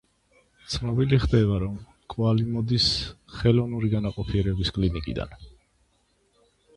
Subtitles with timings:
[0.75, 1.75] ცნობილი ხდება, რომ
[2.13, 2.87] კვალი მოდის
[3.41, 5.37] ხელოვნური განაყოფიერების კლინიკიდან.